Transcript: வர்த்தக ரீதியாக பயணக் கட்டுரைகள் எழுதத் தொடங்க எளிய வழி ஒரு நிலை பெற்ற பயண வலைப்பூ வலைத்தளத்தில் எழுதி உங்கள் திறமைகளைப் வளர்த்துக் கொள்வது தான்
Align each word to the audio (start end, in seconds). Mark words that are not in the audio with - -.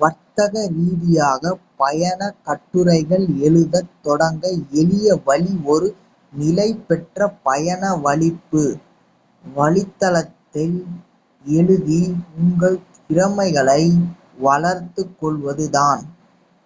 வர்த்தக 0.00 0.52
ரீதியாக 0.74 1.42
பயணக் 1.76 2.36
கட்டுரைகள் 2.42 3.24
எழுதத் 3.40 3.90
தொடங்க 4.02 4.44
எளிய 4.74 5.16
வழி 5.26 5.54
ஒரு 5.66 5.88
நிலை 6.32 6.68
பெற்ற 6.86 7.18
பயண 7.42 7.82
வலைப்பூ 8.04 8.62
வலைத்தளத்தில் 9.44 10.78
எழுதி 11.44 12.00
உங்கள் 12.40 12.78
திறமைகளைப் 13.00 14.04
வளர்த்துக் 14.40 15.16
கொள்வது 15.20 15.66
தான் 15.70 16.04